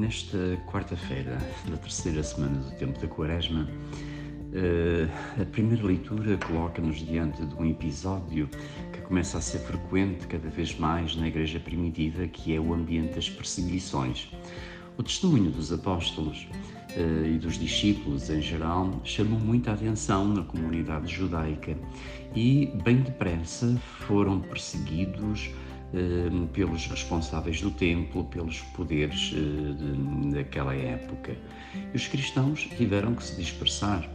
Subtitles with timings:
[0.00, 1.36] nesta quarta-feira
[1.68, 3.68] da terceira semana do tempo da Quaresma,
[4.54, 5.06] eh,
[5.38, 8.48] a primeira leitura coloca-nos diante de um episódio
[8.92, 13.14] que começa a ser frequente cada vez mais na Igreja Primitiva, que é o ambiente
[13.14, 14.32] das perseguições.
[14.96, 16.48] O testemunho dos apóstolos
[16.96, 21.76] eh, e dos discípulos em geral chamou muita atenção na comunidade judaica
[22.34, 23.76] e, bem depressa,
[24.06, 25.50] foram perseguidos
[26.52, 31.36] pelos responsáveis do templo, pelos poderes eh, daquela época.
[31.92, 34.08] E os cristãos tiveram que se dispersar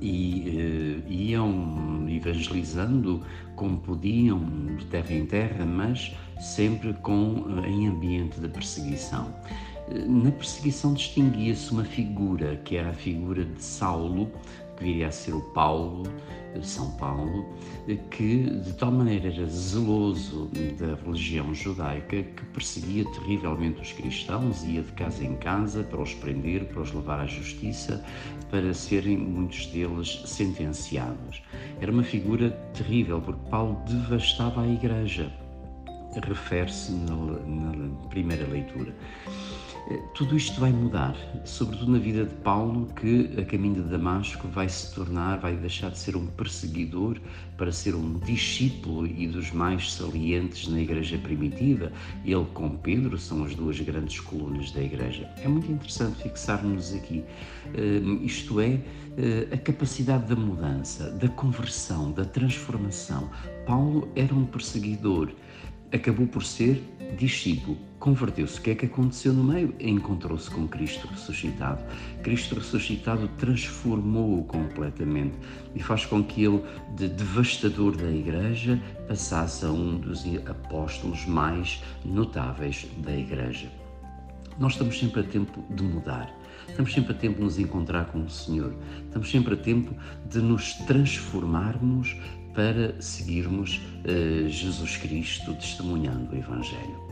[0.00, 3.22] e uh, iam evangelizando
[3.56, 4.38] como podiam,
[4.76, 9.34] de terra em terra, mas sempre com, uh, em ambiente de perseguição.
[10.06, 14.30] Na perseguição distinguia-se uma figura, que era a figura de Saulo,
[14.76, 16.04] que viria a ser o Paulo,
[16.62, 17.46] São Paulo,
[18.10, 24.82] que de tal maneira era zeloso da religião judaica que perseguia terrivelmente os cristãos, ia
[24.82, 28.04] de casa em casa para os prender, para os levar à justiça,
[28.50, 31.42] para serem muitos deles sentenciados.
[31.80, 35.43] Era uma figura terrível, porque Paulo devastava a igreja.
[36.20, 38.94] Refere-se na, na primeira leitura.
[39.90, 44.48] Eh, tudo isto vai mudar, sobretudo na vida de Paulo, que a caminho de Damasco
[44.48, 47.20] vai se tornar, vai deixar de ser um perseguidor
[47.58, 51.92] para ser um discípulo e dos mais salientes na igreja primitiva.
[52.24, 55.30] Ele com Pedro são as duas grandes colunas da igreja.
[55.42, 57.22] É muito interessante fixarmos aqui,
[57.74, 58.80] eh, isto é,
[59.18, 63.28] eh, a capacidade da mudança, da conversão, da transformação.
[63.66, 65.30] Paulo era um perseguidor,
[65.94, 66.82] acabou por ser
[67.16, 68.58] discípulo, converteu-se.
[68.58, 69.74] O que é que aconteceu no meio?
[69.78, 71.82] Encontrou-se com Cristo ressuscitado.
[72.22, 75.34] Cristo ressuscitado transformou-o completamente
[75.74, 76.62] e faz com que ele,
[76.96, 83.70] de devastador da Igreja, passasse a um dos apóstolos mais notáveis da Igreja.
[84.58, 86.32] Nós estamos sempre a tempo de mudar.
[86.68, 88.74] Estamos sempre a tempo de nos encontrar com o Senhor.
[89.06, 89.94] Estamos sempre a tempo
[90.28, 92.16] de nos transformarmos
[92.54, 97.04] para seguirmos uh, Jesus Cristo testemunhando o Evangelho.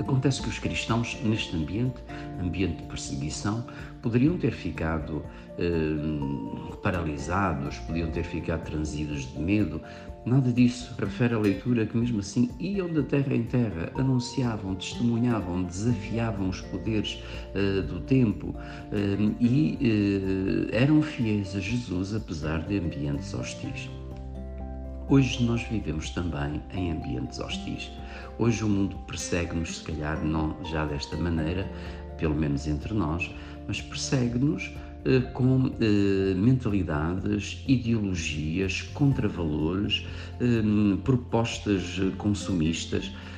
[0.00, 2.02] Acontece que os cristãos, neste ambiente,
[2.42, 3.66] ambiente de perseguição,
[4.00, 5.22] poderiam ter ficado
[5.58, 9.80] eh, paralisados, podiam ter ficado transidos de medo.
[10.24, 10.94] Nada disso.
[10.98, 16.62] Refere a leitura que, mesmo assim, iam de terra em terra, anunciavam, testemunhavam, desafiavam os
[16.62, 17.22] poderes
[17.54, 18.54] eh, do tempo
[18.92, 23.90] eh, e eh, eram fiéis a Jesus, apesar de ambientes hostis.
[25.10, 27.90] Hoje nós vivemos também em ambientes hostis.
[28.38, 31.68] Hoje o mundo persegue-nos, se calhar não já desta maneira,
[32.16, 33.28] pelo menos entre nós,
[33.66, 34.70] mas persegue-nos
[35.04, 40.06] eh, com eh, mentalidades, ideologias, contravalores,
[40.40, 43.29] eh, propostas consumistas Hum,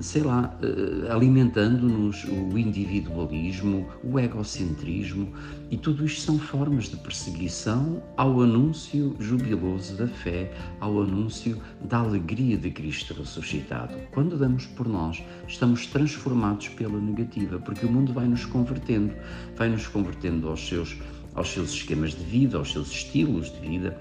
[0.00, 5.32] sei lá, eh, alimentando-nos o individualismo, o egocentrismo,
[5.70, 11.98] e tudo isto são formas de perseguição ao anúncio jubiloso da fé, ao anúncio da
[11.98, 13.96] alegria de Cristo ressuscitado.
[14.12, 19.12] Quando damos por nós, estamos transformados pela negativa, porque o mundo vai nos convertendo,
[19.56, 20.96] vai nos convertendo aos seus
[21.34, 23.96] aos seus esquemas de vida, aos seus estilos de vida,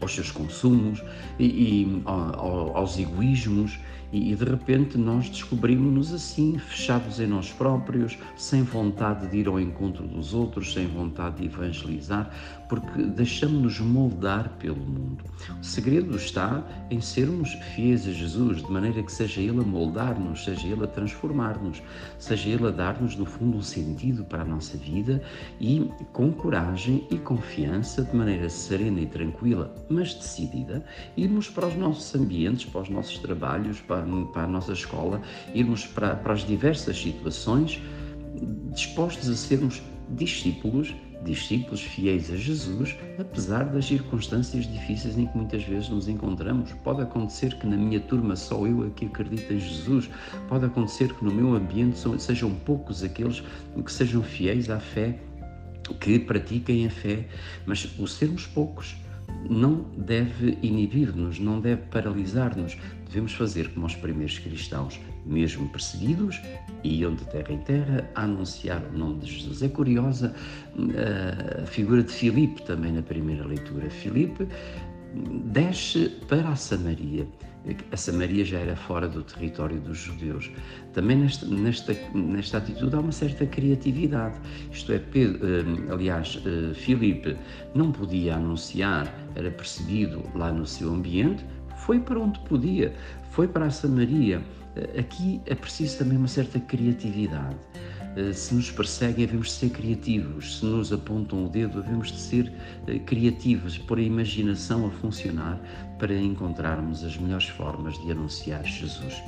[0.00, 1.02] aos seus consumos
[1.38, 3.78] e, e aos egoísmos
[4.14, 9.58] e, de repente nós descobrimos-nos assim, fechados em nós próprios, sem vontade de ir ao
[9.58, 12.30] encontro dos outros, sem vontade de evangelizar,
[12.68, 15.24] porque deixamos-nos moldar pelo mundo.
[15.60, 20.44] O segredo está em sermos fiéis a Jesus, de maneira que seja Ele a moldar-nos,
[20.44, 21.82] seja Ele a transformar-nos,
[22.18, 25.22] seja Ele a dar-nos, no fundo, um sentido para a nossa vida
[25.60, 30.84] e com coragem e confiança, de maneira serena e tranquila, mas decidida,
[31.16, 35.20] irmos para os nossos ambientes, para os nossos trabalhos, para para a nossa escola,
[35.54, 37.80] irmos para, para as diversas situações,
[38.72, 40.94] dispostos a sermos discípulos,
[41.24, 46.72] discípulos fiéis a Jesus, apesar das circunstâncias difíceis em que muitas vezes nos encontramos.
[46.84, 50.10] Pode acontecer que na minha turma só eu aqui acredito em Jesus,
[50.48, 53.42] pode acontecer que no meu ambiente sejam poucos aqueles
[53.82, 55.18] que sejam fiéis à fé,
[56.00, 57.26] que pratiquem a fé,
[57.66, 58.94] mas o sermos poucos
[59.48, 62.76] não deve inibir-nos, não deve paralisar-nos.
[63.06, 66.40] Devemos fazer como os primeiros cristãos, mesmo perseguidos,
[66.82, 69.62] iam de terra em terra a anunciar o nome de Jesus.
[69.62, 70.34] É curiosa
[70.94, 73.88] eh, a figura de Filipe também na primeira leitura.
[73.90, 74.48] Filipe
[75.44, 77.26] desce para a Samaria.
[77.90, 80.50] A Samaria já era fora do território dos judeus.
[80.92, 84.38] Também nesta, nesta, nesta atitude há uma certa criatividade.
[84.70, 87.36] Isto é, Pedro, eh, aliás, eh, Filipe
[87.74, 91.44] não podia anunciar, era perseguido lá no seu ambiente,
[91.78, 92.92] foi para onde podia,
[93.30, 94.42] foi para a Samaria
[94.98, 97.56] Aqui é preciso também uma certa criatividade.
[98.32, 100.58] Se nos perseguem, devemos de ser criativos.
[100.58, 102.52] Se nos apontam o dedo, devemos de ser
[103.06, 105.60] criativos, pôr a imaginação a funcionar
[105.98, 109.22] para encontrarmos as melhores formas de anunciar Jesus.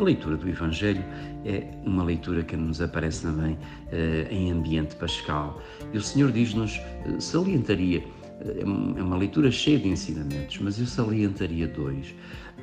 [0.00, 1.04] A leitura do Evangelho
[1.44, 5.60] é uma leitura que nos aparece também uh, em ambiente pascal.
[5.92, 6.80] E o Senhor diz-nos,
[7.18, 8.02] salientaria,
[8.40, 12.14] é uma leitura cheia de ensinamentos, mas eu salientaria dois.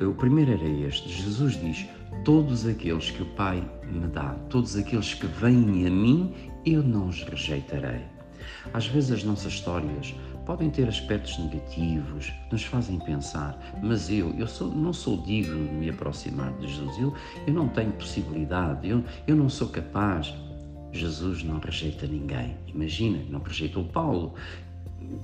[0.02, 1.86] O primeiro era este: Jesus diz:
[2.24, 6.34] Todos aqueles que o Pai me dá, todos aqueles que vêm a mim,
[6.66, 8.02] eu não os rejeitarei.
[8.74, 10.14] Às vezes as nossas histórias
[10.46, 15.74] podem ter aspectos negativos, nos fazem pensar, mas eu, eu sou, não sou digno de
[15.74, 17.14] me aproximar de Jesus, eu,
[17.46, 20.34] eu não tenho possibilidade, eu, eu não sou capaz.
[20.94, 22.56] Jesus não rejeita ninguém.
[22.68, 24.34] Imagina, não rejeitou Paulo,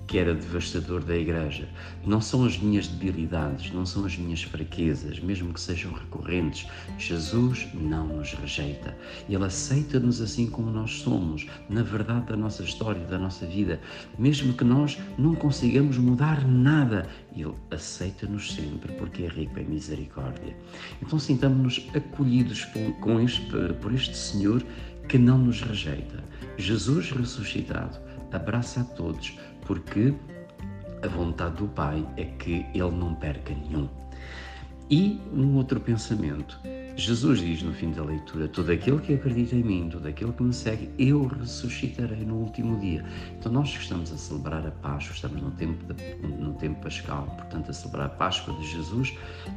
[0.08, 1.68] que era devastador da igreja.
[2.06, 6.68] Não são as minhas debilidades, não são as minhas fraquezas, mesmo que sejam recorrentes.
[6.98, 8.96] Jesus não nos rejeita.
[9.30, 13.80] Ele aceita-nos assim como nós somos, na verdade da nossa história, da nossa vida.
[14.18, 20.56] Mesmo que nós não consigamos mudar nada, Ele aceita-nos sempre porque é rico em misericórdia.
[21.02, 24.64] Então sintamos-nos acolhidos por, este, por este Senhor
[25.08, 26.24] que não nos rejeita.
[26.58, 27.98] Jesus ressuscitado
[28.32, 30.14] abraça a todos porque
[31.04, 33.90] a vontade do Pai é que ele não perca nenhum.
[34.90, 36.60] E um outro pensamento.
[36.96, 40.44] Jesus diz no fim da leitura: Todo aquele que acredita em mim, todo aquele que
[40.44, 43.04] me segue, eu ressuscitarei no último dia.
[43.40, 47.26] Então, nós que estamos a celebrar a Páscoa, estamos no tempo, de, no tempo pascal,
[47.36, 49.14] portanto, a celebrar a Páscoa de Jesus,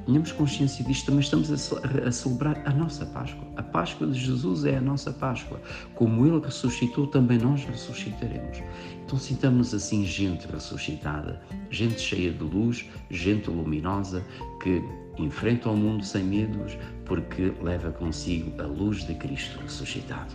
[0.06, 3.46] tenhamos consciência disto, também estamos a, a celebrar a nossa Páscoa.
[3.56, 5.60] A Páscoa de Jesus é a nossa Páscoa.
[5.94, 8.62] Como Ele ressuscitou, também nós ressuscitaremos.
[9.04, 11.40] Então, sintamos assim gente ressuscitada,
[11.70, 14.24] gente cheia de luz, gente luminosa
[14.62, 14.82] que
[15.18, 20.34] enfrenta o mundo sem medos, porque leva consigo a luz de Cristo ressuscitado.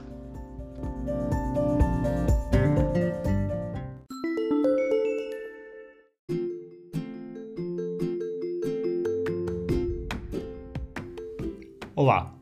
[11.96, 12.34] Olá,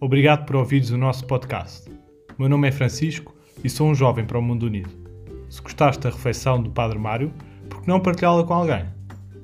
[0.00, 1.90] obrigado por ouvires o nosso podcast.
[2.38, 3.34] Meu nome é Francisco
[3.64, 4.90] e sou um jovem para o mundo unido.
[5.48, 7.32] Se gostaste da refeição do Padre Mário,
[7.70, 8.97] por que não partilhá-la com alguém?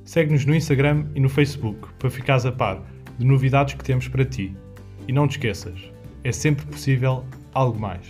[0.04, 2.82] Segue-nos no Instagram e no Facebook para ficares a par
[3.18, 4.54] de novidades que temos para ti.
[5.08, 5.78] E não te esqueças,
[6.22, 8.06] é sempre possível algo mais.